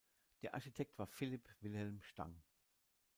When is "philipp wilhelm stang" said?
1.05-2.41